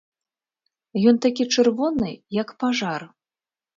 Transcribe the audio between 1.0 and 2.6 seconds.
Ён такі чырвоны, як